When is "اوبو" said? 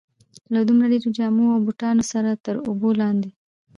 2.67-2.89